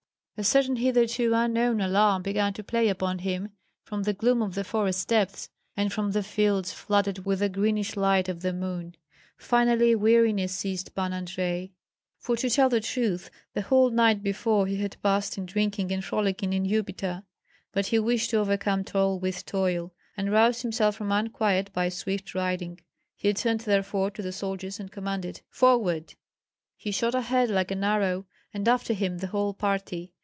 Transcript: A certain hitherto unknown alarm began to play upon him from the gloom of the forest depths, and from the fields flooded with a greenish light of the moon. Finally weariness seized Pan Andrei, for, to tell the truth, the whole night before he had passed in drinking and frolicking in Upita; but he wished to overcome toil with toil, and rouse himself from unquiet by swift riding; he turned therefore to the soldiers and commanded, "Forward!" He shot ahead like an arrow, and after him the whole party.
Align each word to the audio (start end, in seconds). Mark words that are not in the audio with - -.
A 0.37 0.43
certain 0.43 0.77
hitherto 0.77 1.35
unknown 1.35 1.81
alarm 1.81 2.23
began 2.23 2.51
to 2.53 2.63
play 2.63 2.89
upon 2.89 3.19
him 3.19 3.51
from 3.83 4.01
the 4.01 4.13
gloom 4.13 4.41
of 4.41 4.55
the 4.55 4.63
forest 4.63 5.07
depths, 5.07 5.51
and 5.77 5.93
from 5.93 6.13
the 6.13 6.23
fields 6.23 6.73
flooded 6.73 7.25
with 7.27 7.43
a 7.43 7.49
greenish 7.49 7.95
light 7.95 8.27
of 8.27 8.41
the 8.41 8.51
moon. 8.51 8.95
Finally 9.37 9.93
weariness 9.93 10.51
seized 10.51 10.95
Pan 10.95 11.13
Andrei, 11.13 11.69
for, 12.17 12.35
to 12.37 12.49
tell 12.49 12.69
the 12.69 12.81
truth, 12.81 13.29
the 13.53 13.61
whole 13.61 13.91
night 13.91 14.23
before 14.23 14.65
he 14.65 14.77
had 14.77 14.99
passed 15.03 15.37
in 15.37 15.45
drinking 15.45 15.91
and 15.91 16.03
frolicking 16.03 16.53
in 16.53 16.63
Upita; 16.63 17.23
but 17.71 17.85
he 17.85 17.99
wished 17.99 18.31
to 18.31 18.37
overcome 18.37 18.83
toil 18.83 19.19
with 19.19 19.45
toil, 19.45 19.93
and 20.17 20.31
rouse 20.31 20.63
himself 20.63 20.95
from 20.95 21.11
unquiet 21.11 21.71
by 21.71 21.87
swift 21.87 22.33
riding; 22.33 22.79
he 23.15 23.31
turned 23.31 23.59
therefore 23.59 24.09
to 24.09 24.23
the 24.23 24.31
soldiers 24.31 24.79
and 24.79 24.91
commanded, 24.91 25.41
"Forward!" 25.51 26.15
He 26.77 26.89
shot 26.89 27.13
ahead 27.13 27.51
like 27.51 27.69
an 27.69 27.83
arrow, 27.83 28.25
and 28.51 28.67
after 28.67 28.95
him 28.95 29.19
the 29.19 29.27
whole 29.27 29.53
party. 29.53 30.13